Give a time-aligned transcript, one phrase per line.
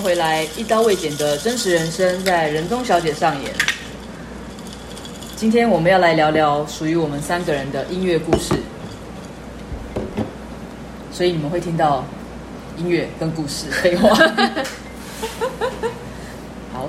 [0.00, 3.52] 回来，一刀未剪的真实人生在人中小姐上演。
[5.36, 8.54] 今天我们要来聊聊属于我们三个人的音乐故事，
[11.12, 12.04] 所以你们会听到
[12.76, 14.14] 音乐跟故事废话。
[16.72, 16.88] 好。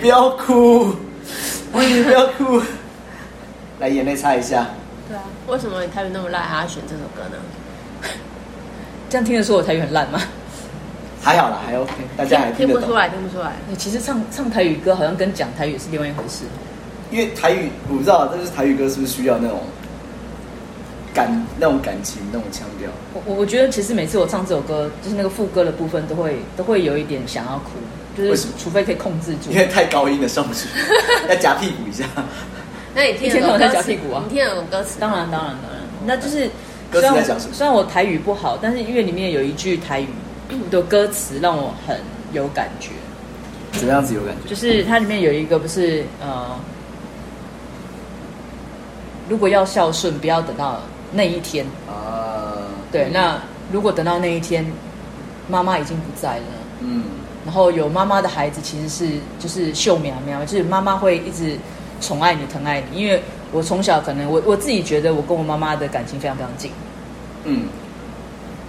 [0.00, 0.94] 不要哭，
[1.72, 2.60] 你不要哭，
[3.78, 4.66] 来眼泪擦一下。
[5.08, 7.36] 对啊，为什么你台语那么烂，还要选这首歌呢？
[9.08, 10.20] 这样听得出我台语很烂吗？
[11.22, 12.80] 还好啦，还 OK，大家还听得懂。
[12.80, 13.52] 听不出来，听不出来。
[13.78, 16.44] 其实唱唱台语歌好像跟讲台语是另外一回事。
[17.12, 19.60] 因为台语我不知道，但是台语歌是不是需要那种
[21.14, 22.90] 感、那种感情、那种腔调？
[23.26, 27.70] 我我觉得其实每次我唱这首歌，就是那个副歌的部分，都会都会有一点想要哭。
[28.16, 30.68] 就是，除非可以控制住，因为太高音了上不去，
[31.30, 32.04] 要夹屁股一下。
[32.94, 34.22] 那你听一天到晚在夹屁股啊？
[34.28, 34.98] 你听得懂歌词？
[35.00, 35.80] 当然，当然，当然。
[36.04, 36.50] 那就是
[36.90, 37.54] 歌词在讲什么？
[37.54, 40.08] 虽然我台语不好，但是因为里面有一句台语
[40.70, 42.00] 的歌词让我很
[42.32, 42.90] 有感觉。
[43.72, 44.50] 怎么样子有感觉？
[44.50, 46.56] 就是它里面有一个不是呃，
[49.28, 50.80] 如果要孝顺，不要等到
[51.12, 52.68] 那一天啊。
[52.90, 53.40] 对，那
[53.72, 54.64] 如果等到那一天，
[55.48, 56.44] 妈妈已经不在了，
[56.80, 57.04] 嗯。
[57.44, 59.08] 然后有妈妈的孩子其实是
[59.40, 61.56] 就是秀苗苗，就是妈妈会一直
[62.00, 62.96] 宠爱你、疼爱你。
[62.96, 63.20] 因为
[63.50, 66.70] 我从小可能我我自己觉得我跟我妈妈的感情非常非常近，
[67.44, 67.64] 嗯，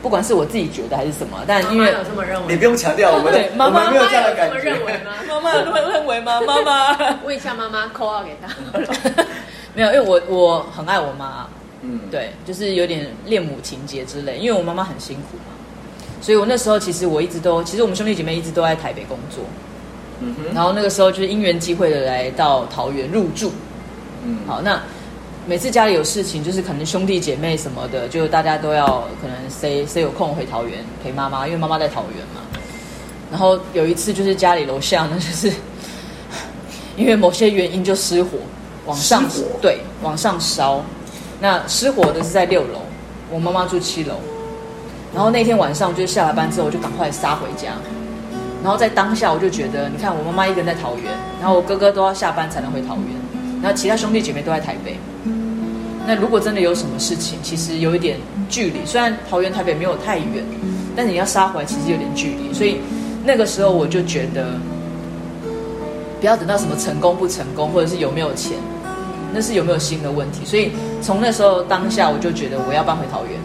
[0.04, 4.58] 不管是我自己觉得还是什么，但因为妈妈有这么认为，你不用强调，我们妈妈没有这样的感觉。
[4.58, 5.12] 认为吗？
[5.30, 6.42] 妈妈有这么认为吗？
[6.46, 9.24] 妈妈问一下妈妈，call out 给他。
[9.74, 11.48] 没有，因为我我很爱我妈，
[11.82, 15.54] 嗯，对，就是有点恋母情结之类，因为我妈妈很辛苦嘛。
[16.22, 19.44] 所以，我那时候其实我一直都，其实我们兄弟姐妹一直都在台北工作。
[20.20, 20.54] 嗯哼。
[20.54, 23.52] 然后那个时候就是因缘际会的来到桃园入住。
[24.26, 24.40] 嗯。
[24.46, 24.82] 好，那
[25.46, 32.42] 每次家里有事情，就是可能兄弟姐妹什么的，就大家都要可能谁谁有空回桃园陪妈妈，因为妈妈在桃园嘛。
[33.30, 35.52] 然后有一次就是家里楼下呢，就是
[36.96, 38.38] 因为某些原因就失火，
[38.86, 40.82] 往上火，对，往上烧。
[41.42, 42.80] 那失火的是在六楼，
[43.30, 44.16] 我妈妈住七楼。
[45.14, 47.74] 然后那天晚上，就是下了班之后，我就赶快杀回家。
[48.64, 53.08] 然后在当下，我就觉得，你看我妈妈一个人在桃园，然后我哥哥都要下班才能回桃园，
[53.64, 54.98] 然后其他兄弟姐妹都在台北。
[56.06, 58.18] 那如果真的有什么事情，其实有一点
[58.50, 60.44] 距离，虽然桃园台北没有太远，
[60.98, 62.54] 但你要杀回来，其实有点距离。
[62.54, 62.80] 所以
[63.24, 64.60] 那个时候我就觉得，
[66.20, 68.58] 不要等到什么成功不成功，或者是有没有钱，
[69.34, 70.44] 那是有没有心的问题。
[70.44, 73.40] 所以从那时候当下，我就觉得我要搬回桃园。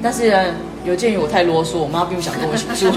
[0.00, 2.92] 但是呢，有鉴于我太啰嗦，我妈并不想跟我一起住。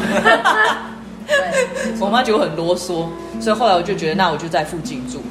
[1.99, 3.07] 我妈觉得我很啰嗦，
[3.41, 5.23] 所以后来我就觉得，那我就在附近住。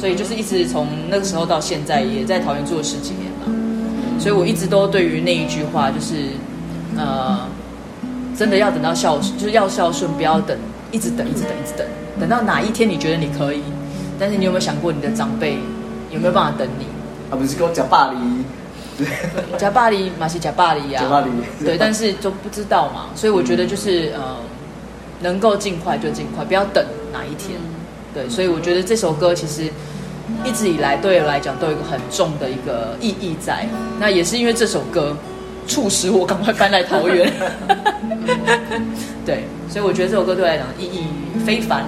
[0.00, 4.18] 所以就是一直从那个时候到现在，也在桃园住了十几年了。
[4.18, 6.14] 所以我一直都对于那一句话，就是
[6.96, 7.40] 呃，
[8.34, 10.56] 真的要等到孝顺，就是要孝顺，不要等，
[10.90, 11.86] 一直等，一直等，一直等，
[12.18, 13.62] 等到哪一天你觉得你可以，
[14.18, 15.58] 但是你有没有想过你的长辈
[16.10, 16.86] 有没有办法等你？
[17.30, 19.06] 啊，不是跟我讲巴黎，
[19.58, 21.26] 假巴黎马是假巴黎呀，假巴黎。
[21.62, 24.36] 对，但是就不知道嘛，所以我觉得就是、嗯、呃，
[25.20, 27.58] 能够尽快就尽快，不要等哪一天。
[27.58, 27.74] 嗯、
[28.12, 29.70] 对，所以我觉得这首歌其实
[30.44, 33.66] 一直以来对我来讲都有一个很重的一个意义在。
[33.98, 35.16] 那也是因为这首歌
[35.66, 37.32] 促使我赶快搬来桃园。
[39.24, 41.04] 对，所以我觉得这首歌对我来讲意义
[41.44, 41.84] 非凡。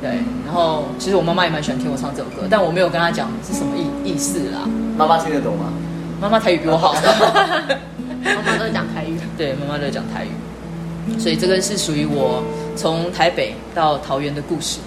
[0.00, 0.10] 对，
[0.44, 4.68] 然后其实我妈妈也蛮喜欢听我唱这首歌，但我没有跟她讲是什么意意思啦。
[4.96, 5.72] 妈妈听得懂吗？
[6.20, 6.94] 妈妈台语比我好。
[8.22, 9.18] 妈妈都讲台语。
[9.36, 12.42] 对，妈妈都讲台语，所以这个是属于我
[12.76, 14.80] 从台北到桃园的故事，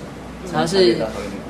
[0.50, 0.98] 主要是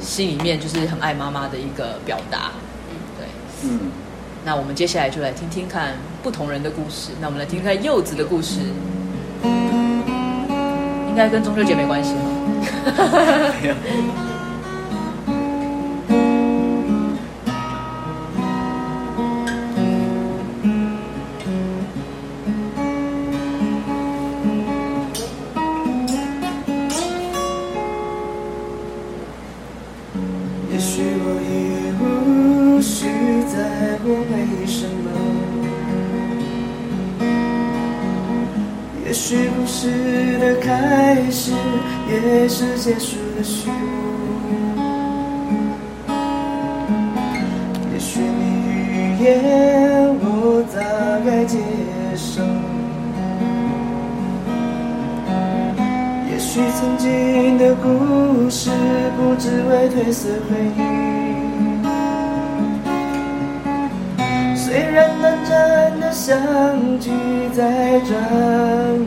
[0.02, 2.52] 心里面就是很爱妈妈的一个表达。
[2.90, 3.26] 嗯，对。
[3.70, 3.80] 嗯，
[4.44, 5.94] 那我们接下来就来听听看
[6.24, 7.12] 不同人的故事。
[7.22, 8.60] 那我们来听听看柚子的故事，
[9.44, 12.22] 应该跟中秋节没关系吗？
[31.14, 31.52] 我已
[32.00, 33.08] 无需
[33.52, 33.56] 再
[34.04, 35.08] 问为什么，
[39.06, 41.52] 也许故事的开始。
[42.12, 43.74] 也是结束的序幕。
[47.94, 49.30] 也许你预言
[50.20, 50.80] 我大
[51.26, 51.58] 概接
[52.18, 52.44] 受。
[56.30, 58.70] 也许曾经的故事
[59.16, 61.01] 不只为褪色回忆。
[64.72, 66.40] 虽然短暂的相
[66.98, 67.12] 聚，
[67.54, 68.10] 在转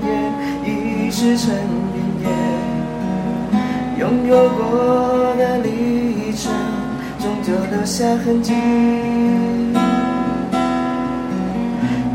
[0.04, 0.06] 眼
[0.62, 1.54] 已是成
[1.94, 2.28] 云烟。
[3.98, 6.52] 拥有过的历程，
[7.18, 8.52] 终究留下痕迹。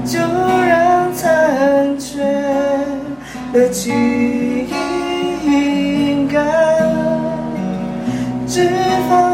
[0.05, 2.23] 就让残缺
[3.51, 3.89] 的记
[5.43, 6.39] 忆干，
[8.45, 8.69] 只
[9.09, 9.28] 放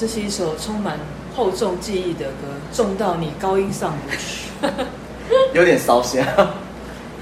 [0.00, 0.98] 这是一首充满
[1.36, 4.48] 厚重记忆的歌，重到你高音上不去，
[5.52, 6.26] 有点烧香。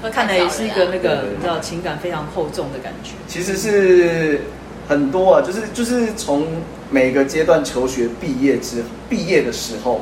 [0.01, 3.15] 那 看来也是一个那个你知道情感非常厚重的感觉。
[3.27, 4.39] 其实是
[4.87, 6.47] 很多啊，就是就是从
[6.89, 9.99] 每个阶段求学毕业之毕业的时候，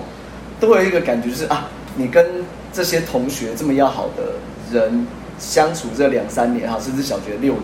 [0.59, 2.23] 都会有一个感觉，就是啊，你跟
[2.71, 4.33] 这些同学这么要好的
[4.71, 5.07] 人
[5.39, 7.63] 相处这两三年哈，甚至小学六年，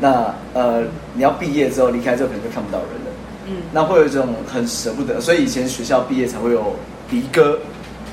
[0.00, 0.82] 那呃，
[1.14, 3.09] 你要毕业之后离开之后，可能就看不到人了。
[3.50, 6.76] 嗯，那会有一种很舍不得，所以以前学校毕业才会有
[7.10, 7.58] 离歌，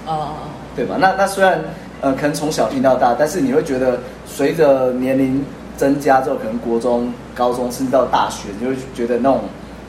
[0.07, 0.33] 哦，
[0.75, 0.97] 对吧？
[0.99, 1.63] 那那虽然
[2.01, 5.45] 呃，可能从小听到大，但是你会觉得随着年龄
[5.77, 9.41] 增加之后，可能国中、高中甚至到大学，你会觉得那种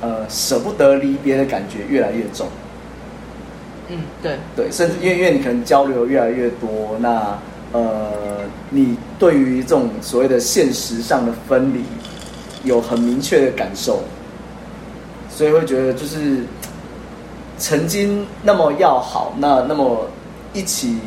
[0.03, 2.47] 呃舍不得离别的感觉越来越重。
[3.89, 7.39] 嗯，对对，甚至因为因为你可能交流越来越多，那
[7.73, 8.11] 呃，
[8.69, 11.83] 你对于这种所谓的现实上的分离
[12.65, 14.03] 有很明确的感受。
[15.39, 16.39] 所以会觉得，就是
[17.59, 20.05] 曾经那么要好，那那么
[20.53, 20.99] 一起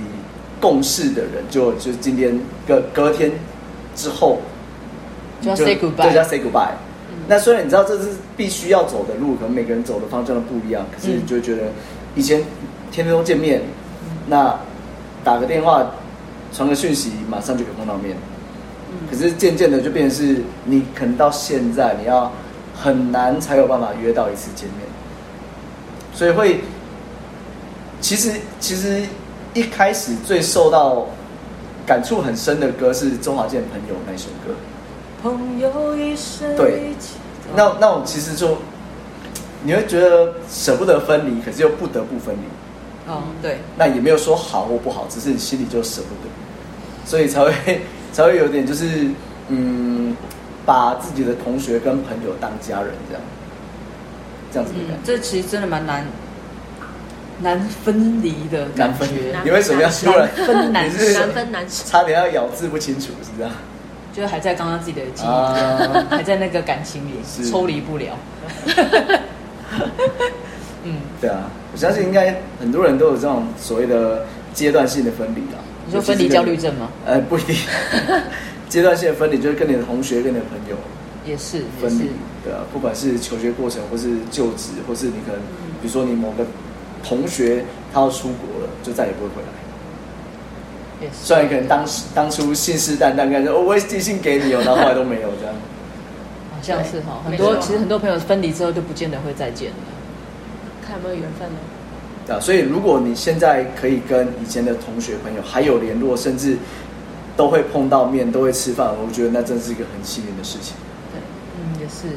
[0.57, 3.29] 共事的人就，就就今天隔隔天
[3.93, 4.39] 之后
[5.41, 6.71] 就要 say goodbye，就要 say goodbye。
[7.09, 11.63] 嗯、那虽然你知道这是必须要走的路，可能每个人走的方向都不一样，可是你就会觉得
[12.15, 12.41] 以前
[12.89, 13.59] 天天都见面，
[14.05, 14.57] 嗯、那
[15.25, 15.85] 打个电话、
[16.53, 18.15] 传个讯息，马上就可以碰到面。
[18.93, 22.31] 嗯、可是渐渐的就变成是，你可能到现在你要。
[22.81, 24.87] 很难才有办法约到一次见面，
[26.15, 26.61] 所以会，
[27.99, 29.03] 其实其实
[29.53, 31.05] 一开始最受到
[31.85, 34.55] 感触很深的歌是周华健《朋友》那首歌。
[35.21, 36.93] 朋友一生对，
[37.55, 38.57] 那那我其实就
[39.61, 43.11] 你会觉得舍不得分离，可是又不得不分离。
[43.11, 46.31] 哦，对，那也没有说好或不好，只是你心里就舍不得，
[47.05, 49.07] 所以才会才会有点就是
[49.49, 50.17] 嗯。
[50.65, 53.23] 把自己的同学跟朋友当家人，这样，
[54.53, 54.95] 这样子的感觉。
[54.95, 56.05] 嗯，这其实真的蛮难
[57.39, 59.05] 难分离的感觉。
[59.05, 59.09] 难分，
[59.45, 60.91] 你为什么要突然分难？
[60.91, 63.51] 是难分难舍，差点要咬字不清楚，是这样。
[64.13, 67.13] 就还在刚刚自己的记忆，啊、还在那个感情里
[67.49, 68.07] 抽离不了。
[70.83, 75.63] 嗯，对啊，我相信应该很多人都有这种所谓的阶段性的分离啊。
[75.85, 76.89] 你说分离焦虑症吗？
[77.05, 77.55] 呃，不一定。
[78.71, 80.77] 阶段性的分离就是跟你的同学、跟你的朋友
[81.25, 82.09] 也是分离，
[82.41, 85.41] 对啊，不管是求学过程，或是就职，或是你可能，
[85.81, 86.45] 比如说你某个
[87.03, 89.49] 同学他要出国了，就再也不会回来。
[91.01, 91.15] 也是。
[91.21, 95.53] 虽然可能当时当初信誓旦旦，跟说我会寄信给你哦， 然后后来都没有这样。
[96.49, 99.75] 好像是哈，很多其实很多朋友分离之后就不见得会再见了，
[100.87, 101.55] 看有没有缘分呢？
[102.25, 106.57] 对啊，所以如果你现在可以跟以前的同学朋友还有联络，甚至。
[107.35, 110.75] 都会碰到面，都会吃饭，我觉得那真是一个很幸运的事情。
[111.11, 111.19] 对，
[111.57, 112.15] 嗯，也是。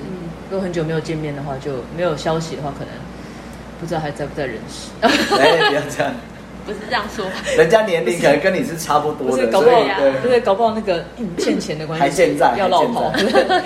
[0.51, 2.95] 如果很久没有见面的话，就没有消息的话，可能
[3.81, 4.91] 不知道还在不在人世。
[5.01, 6.13] 哎，不要这样。
[6.67, 7.25] 不是这样说。
[7.57, 11.05] 人家年龄可能跟你是差不多的，搞不好对，对，搞不好那个
[11.39, 13.13] 欠钱的关系还欠债，要落跑，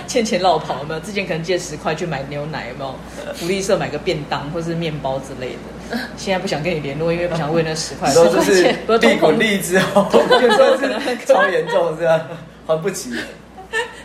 [0.06, 1.00] 欠钱落跑有没有？
[1.00, 2.94] 之前可能借十块去买牛奶，有没有？
[3.34, 5.98] 福利社买个便当或是面包之类的。
[6.16, 8.10] 现在不想跟你联络，因为不想为那十块。
[8.10, 12.20] 说就是利滚利之后，有时候可能超严重，是吧
[12.66, 13.10] 还不起。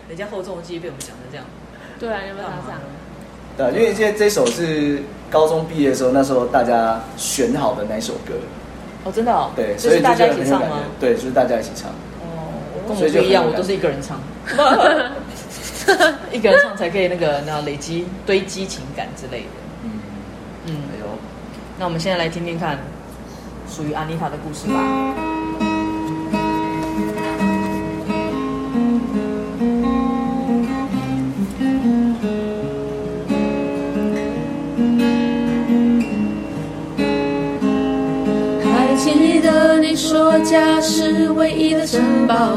[0.07, 1.45] 人家厚重的记忆被我们讲成这样。
[1.99, 2.79] 对啊，有没有这样？
[3.71, 8.33] 对，因为这这首是高中毕业的时候，那时候大家选好的那首歌。
[9.03, 10.79] 哦，真的哦，对，所以大家一起唱吗？
[10.99, 11.89] 对，就是大家一起唱。
[12.21, 12.53] 哦，
[12.87, 14.19] 跟我不一样，我都是一个人唱。
[16.31, 19.47] 一个人唱才可以那个那累积堆积情感之类的。
[19.83, 19.91] 嗯
[20.67, 21.05] 嗯，哎呦，
[21.77, 22.79] 那我们现在来听听看
[23.69, 25.22] 属于安妮塔的故事吧。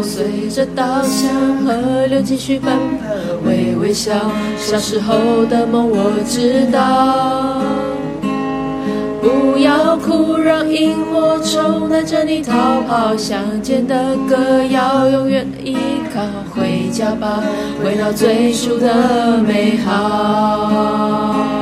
[0.03, 1.33] 随着稻香
[1.65, 3.07] 河流继续奔跑，
[3.45, 4.13] 微微笑。
[4.57, 7.61] 小时候的梦我知道，
[9.21, 13.17] 不要哭，让萤火虫带着你逃跑。
[13.17, 15.77] 乡间的歌谣，永远的依
[16.15, 16.21] 靠，
[16.55, 17.43] 回家吧，
[17.83, 21.56] 回到最初的美好。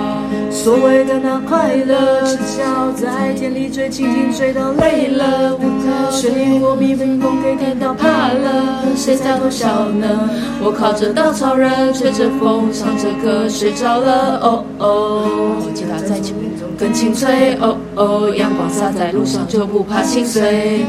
[0.65, 10.31] 所谓的那快乐，赤脚在田里追蜻蜓，追到累了，无头睡过蜜蜂，风给电到怕了，谁在偷笑呢？
[10.63, 14.41] 我靠着稻草人，吹着风，唱着歌，睡着了。
[14.41, 15.27] 哦哦，
[15.75, 17.59] 吉他在琴中更清脆。
[17.61, 20.81] 哦哦，阳光洒在路上就不怕心碎，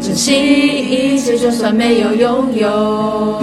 [0.00, 3.42] 珍惜一切，就算没有拥有。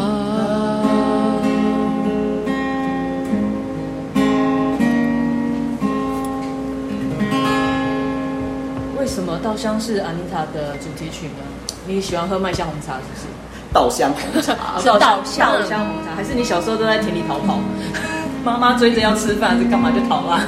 [9.01, 11.41] 为什么稻香是安妮塔的主题曲呢？
[11.87, 13.25] 你喜欢喝麦香红茶是不是？
[13.73, 17.57] 稻香红茶是稻香稻香红茶，还是你小时候都在田里逃跑？
[18.45, 20.41] 妈妈追着要吃饭，是干嘛就逃啊？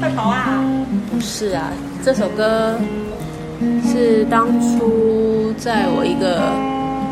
[0.00, 0.62] 快逃啊！
[1.10, 1.72] 不是啊，
[2.04, 2.76] 这首歌。
[3.90, 6.42] 是当初在我一个，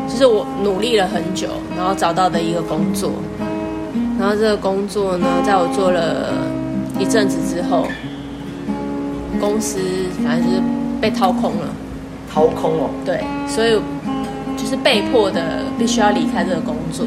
[0.07, 3.13] 就是我努力了很久，然后找到的一个工作，
[4.19, 6.33] 然后这个工作呢，在我做了
[6.99, 7.87] 一阵子之后，
[9.39, 9.79] 公司
[10.23, 10.61] 反正就是
[11.03, 11.67] 被掏空了，
[12.33, 13.77] 掏空了，对，所以
[14.55, 17.05] 就是被迫的必须要离开这个工作。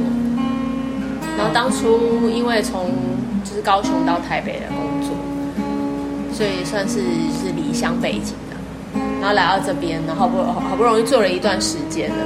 [1.39, 2.91] 然后当初因为从
[3.43, 5.17] 就是高雄到台北的工作，
[6.31, 7.01] 所以算是
[7.41, 9.01] 是离乡背景的。
[9.19, 12.25] 然后来到这边，然后不好不容易做了一段时间了，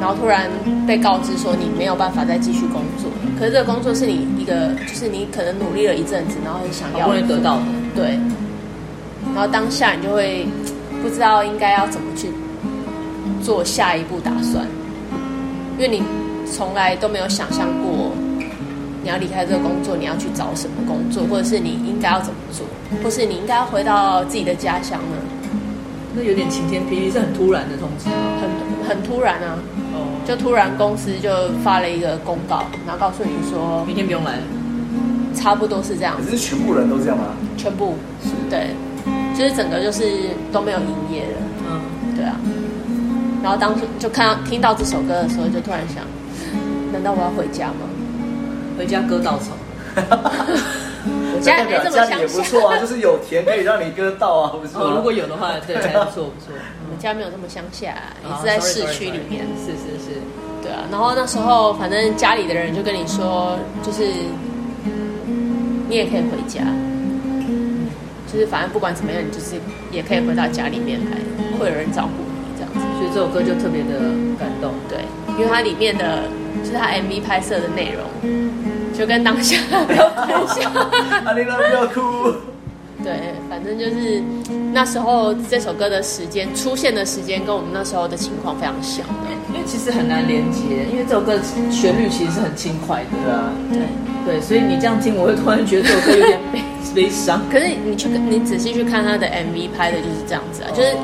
[0.00, 0.48] 然后突然
[0.86, 3.10] 被告知说你没有办法再继续工作。
[3.40, 7.62] 可是这个工作是你一个，就是你可能努力了一阵子，然后想要得到的，
[7.96, 8.20] 对。
[9.32, 10.46] 然后当下你就会
[11.02, 12.28] 不知道应该要怎么去
[13.42, 14.66] 做下一步打算，
[15.76, 16.02] 因为你
[16.50, 18.12] 从来都没有想象过
[19.02, 22.66] 你要离开这个工作，你要去找什么工作，或者是你应该要怎么做，
[23.02, 25.16] 或是你应该要回到自己的家乡呢？
[26.16, 28.14] 那有点晴天霹雳，是很突然的通知吗？
[28.40, 28.48] 很
[28.88, 29.58] 很突然啊！
[29.92, 31.28] 哦，就突然公司就
[31.62, 34.42] 发了一个公告，然后告诉你说明天不用来了。
[35.34, 36.16] 差不多是这样。
[36.24, 37.34] 可是全部人都这样吗？
[37.56, 38.70] 全部是，对，
[39.36, 40.02] 就是整个就是
[40.52, 41.38] 都没有营业了。
[41.68, 41.80] 嗯，
[42.16, 42.36] 对啊。
[43.42, 46.04] 然后当初就看到听到这首歌的时候，就突然想，
[46.92, 47.86] 难道我要回家吗？
[48.78, 49.52] 回家割稻草。
[51.42, 56.54] 家代表没这么家里也不乡错啊，就是有田可以让你割稻啊，如果有的话，对，还不错不错。
[56.86, 57.88] 我们家没有这么乡下，
[58.24, 59.44] 也啊是在市区里面。
[59.60, 60.20] 是是是。
[60.62, 64.04] 对啊，然后那时候反正家里的人就跟你说，就是
[65.86, 66.62] 你也可以回家，
[68.34, 69.54] 就是反正不管怎么样，你就是
[69.92, 71.16] 也可以回到家里面来，
[71.56, 72.80] 会有人照顾你这样子。
[72.98, 74.00] 所以这首歌就特别的
[74.38, 74.74] 感动。
[74.88, 74.98] 对，
[75.38, 76.24] 因为它里面的
[76.64, 78.04] 就是它 MV 拍摄的内容，
[78.92, 82.34] 就跟当下 不要哭。
[83.04, 84.22] 对，反正就是
[84.72, 89.12] 那时候这首歌的时间出现的时间跟我们那时候的情况非常像的。
[89.52, 90.60] 因为其实很难连接，
[90.90, 91.38] 因为这首歌
[91.70, 93.10] 旋律其实是很轻快的。
[93.22, 96.60] 对啊，对，对，所以你这样听，我会突然觉得这首歌有点悲
[96.92, 97.40] 悲伤。
[97.50, 100.96] 可是你去你仔细去看他的 MV 拍的就是这样子啊，就是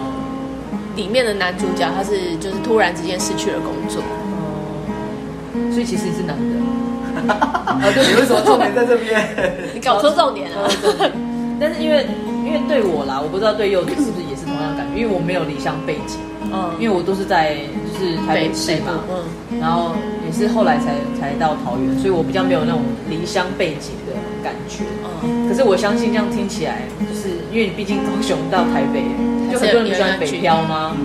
[0.96, 6.60] 里面的男主角他是就是突然之间失去了工作，哦，所以其实是男的。
[7.30, 9.20] 啊，对，你为什么重点在这边？
[9.74, 10.68] 你搞错重点了。
[11.60, 12.06] 但是因为
[12.44, 16.18] 因为对我啦，我不知道对柚子是不是也是同样的感觉，因为我没有离乡背景，
[16.52, 17.56] 嗯，因为我都是在
[17.92, 19.92] 就是台北市嘛，嗯，然后
[20.26, 24.84] 也是后来才才到桃园，所以我比较没有那种离乡背景的感觉。
[25.22, 29.04] 嗯，可是我相信这样听起来，就是因为你毕竟高雄到台北，
[29.52, 30.96] 就很多人你喜欢北漂吗？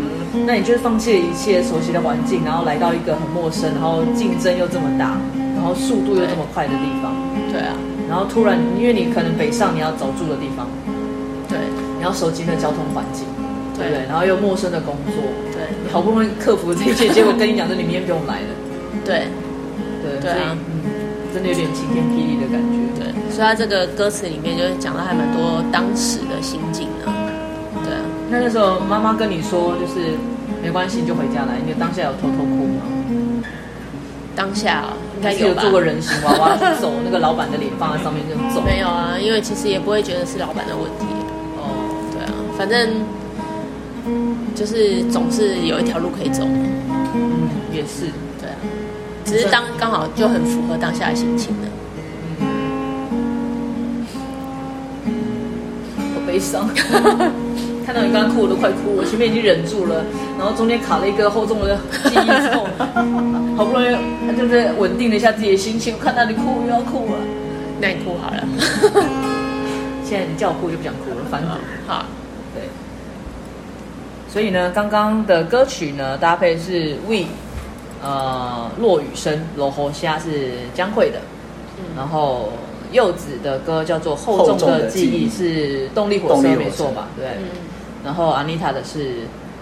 [0.46, 5.16] 那你就是放弃了一切熟悉的环境，然后来到一个很陌生，然后竞争又这么大，
[5.56, 7.16] 然后速度又这么快的地方。
[7.52, 7.72] 对啊，
[8.10, 10.68] 然后突然，因为你可能北上，你要找住的地方，
[11.48, 11.58] 对，
[11.98, 13.24] 你要熟悉的交通环境，
[13.78, 14.06] 对不对？
[14.08, 15.16] 然后又陌生的工作，
[15.52, 18.52] 对，你好不容易克服这一切， 结果跟你讲说你明天不用来了，
[19.04, 19.28] 对，
[20.02, 20.84] 对，对啊，嗯，
[21.34, 23.14] 真的有点晴天霹雳的感觉，对。
[23.32, 27.12] 所以他这个歌词里面就是讲到还蛮多当时的心境的，
[27.84, 28.02] 对啊。
[28.30, 30.16] 那那时候妈妈跟你说，就是
[30.64, 31.60] 没关系，你就回家来。
[31.66, 32.82] 你当下有偷偷哭吗？
[34.38, 34.84] 当下
[35.18, 38.62] 应该有有吧做过人形娃娃，去走那个老板的脸放在上面这样走。
[38.62, 41.06] 没有啊，因为其实也不会觉得是老板的问题。
[41.58, 41.72] 哦，
[42.12, 42.90] 对啊，反正
[44.56, 46.44] 就是总是有一条路可以走。
[46.46, 48.56] 嗯，也是，对啊，
[49.24, 51.68] 只是当刚好就很符合当下的心情的。
[56.14, 56.70] 好悲伤。
[57.86, 58.96] 看到你刚刚哭，我都快哭。
[58.98, 60.04] 我前面已经忍住了，
[60.40, 62.66] 然后中间卡了一个厚重的记忆之后，
[63.56, 65.94] 好不容易他就是稳定了一下自己的心情。
[65.94, 67.20] 我看到你哭，又要哭了。
[67.80, 68.44] 那你哭好了。
[70.04, 71.60] 现在你叫我哭就不想哭了，烦死了。
[71.86, 72.06] 好，
[72.56, 72.64] 对。
[74.36, 77.24] 所以呢，刚刚的歌曲呢，搭配是 We，
[78.04, 81.20] 呃，落雨声，罗喉虾是江蕙的，
[81.78, 82.50] 嗯、然后
[82.92, 87.08] 柚子的歌叫做《厚重的记忆》，是动力火车，没错吧？
[87.16, 87.28] 对。
[87.38, 87.48] 嗯。
[88.04, 89.20] 然后阿妮塔的是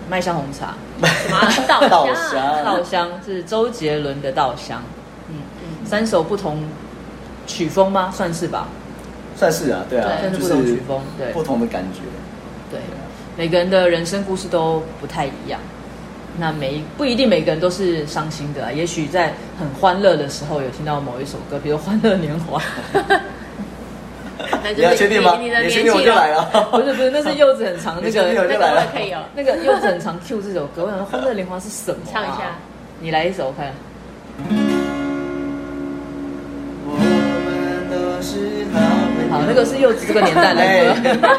[0.09, 2.65] 麦香红茶，什么稻稻香？
[2.65, 4.81] 稻香是周杰伦的稻香，
[5.29, 5.35] 嗯。
[5.61, 6.63] 嗯，三首不同
[7.45, 8.11] 曲风吗？
[8.11, 8.67] 算是吧，
[9.37, 11.99] 算是啊，对啊，算是不同曲风，对，不同的感觉，
[12.71, 12.79] 对，
[13.37, 15.59] 每个人的人生故事都不太一样，
[16.39, 22.59] 那每不一定每个人都是伤心的啊，也许在很欢乐的时候有听到某一首歌，比如《欢乐年华》。
[24.75, 25.37] 你要确定吗？
[25.39, 26.43] 你确定我就来了。
[26.71, 29.23] 不是不是，那是柚子很长 那个，那个可以哦。
[29.35, 31.97] 那个柚子很长 Q 这首歌，我想说《欢乐年华》是什么？
[32.11, 32.55] 唱一下，
[32.99, 33.71] 你来一首我看。
[36.85, 37.05] 我们
[37.89, 39.37] 都是好。
[39.37, 40.59] 好，那个是柚子这个年代的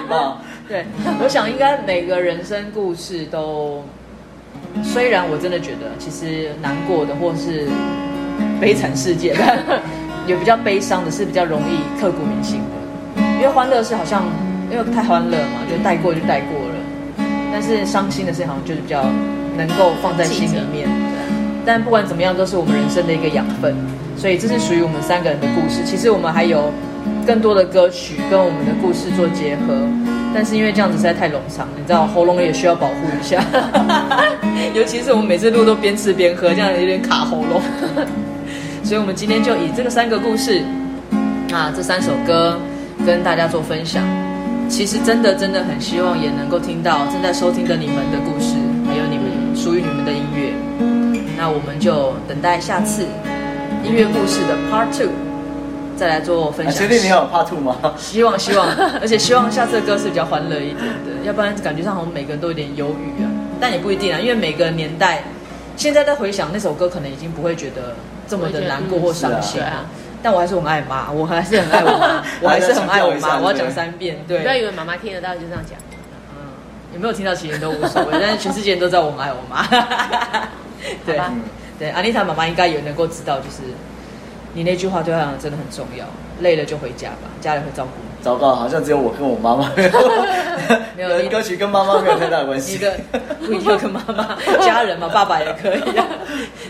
[0.09, 0.37] 歌。
[0.67, 0.85] 对，
[1.23, 3.85] 我想应该每个人生故事都，
[4.83, 7.69] 虽然我真的觉得，其实难过的或是
[8.59, 9.83] 悲惨世界的，
[10.27, 13.23] 有比较悲伤的，是比较容易刻骨铭心的。
[13.37, 14.25] 因为欢乐是好像，
[14.71, 16.75] 因为太欢乐嘛，就带过就带过了。
[17.53, 19.05] 但是伤心的事情好像就是比较
[19.57, 20.89] 能够放在心里面。
[21.67, 23.77] 但不管怎么样，都是我们人生的一个养分。
[24.17, 25.85] 所以这是属于我们三个人的故事。
[25.85, 26.73] 其实我们还有
[27.27, 29.87] 更多的歌曲跟我们的故事做结合。
[30.35, 33.41] 但是因为这样子实在太冗长，你知道喉咙也需要保护一下。
[34.75, 37.63] 尤其是我们每次录都边吃边喝，这样有点卡喉咙。
[38.83, 40.63] 所以我们今天就以这个三个故事
[41.53, 42.59] 啊，这三首歌。
[43.05, 44.03] 跟大家做分享，
[44.67, 48.55] 其实真的真的很希望也能够听到正在收听的你们的故事，
[48.89, 50.55] 还有你们属于你们的音乐。
[51.37, 53.03] 那我们就等待下次
[53.85, 55.11] 音乐故事的 Part Two，
[55.97, 56.75] 再来做分享。
[56.75, 57.77] 确定你有 Part Two 吗？
[57.97, 58.69] 希望希望，
[59.01, 63.31] 而且希望下次的歌是比较欢乐一点的，要不然感觉上好像每个人都有点忧郁啊。
[63.61, 65.23] 但也不一定啊，因为每个年代
[65.77, 67.95] 现在在回想那首歌，可能已经不会觉得
[68.29, 69.85] 这么的难过或伤心啊。
[70.23, 73.39] 但我还是很爱妈， 我还是很爱我妈，我还是很爱我妈。
[73.39, 74.41] 我要讲三遍，对。
[74.41, 75.79] 不要以为妈妈听得到就这样讲。
[76.35, 76.49] 嗯，
[76.95, 79.67] 有没有听到其实都无所谓， 但是全世界人都知道我很爱我妈。
[81.07, 81.21] 对
[81.79, 83.63] 对，安妮塔妈妈应该也能够知道，就是
[84.55, 86.07] 你那句话对他来讲真的很重要。
[86.41, 88.25] 累了就回家吧，家里会照顾你。
[88.25, 89.71] 糟糕，好像只有我跟我妈妈
[90.97, 92.75] 没有你 歌曲跟妈妈没有太大关系。
[92.75, 92.93] 一个
[93.47, 96.05] 不一定要跟妈妈、 家人嘛，爸爸也可以、啊。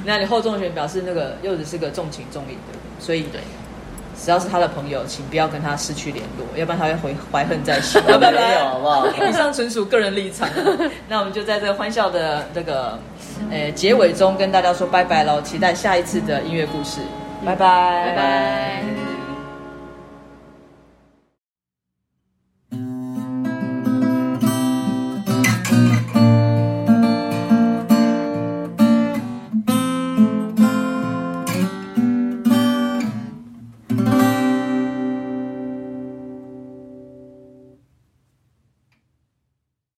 [0.04, 3.40] 那你后重选表示那个柚子是个重情重义的，所以对，
[4.20, 8.02] 只要是他的朋友，请不要跟他失去联络，要不然他会回怀恨在心。
[8.06, 9.06] 拜拜，好不好？
[9.06, 10.46] 以上纯属个人立场。
[11.08, 12.98] 那我们就在这个欢笑的这个
[13.50, 17.00] 呃结尾中跟大家说拜拜喽，期待下一次的音乐故事，
[17.44, 18.93] 拜拜，拜拜。